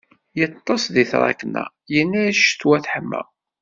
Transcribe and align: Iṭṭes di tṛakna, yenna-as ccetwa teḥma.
Iṭṭes 0.43 0.83
di 0.93 1.03
tṛakna, 1.11 1.65
yenna-as 1.93 2.37
ccetwa 2.43 2.77
teḥma. 2.83 3.21